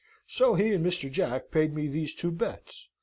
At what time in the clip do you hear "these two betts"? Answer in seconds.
1.87-2.89